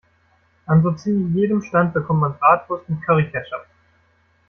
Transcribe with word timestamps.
An 0.65 0.81
so 0.81 0.93
ziemlich 0.97 1.35
jedem 1.35 1.61
Stand 1.61 1.93
bekommt 1.93 2.21
man 2.21 2.35
Bratwurst 2.39 2.89
mit 2.89 3.03
Curry-Ketchup. 3.03 3.67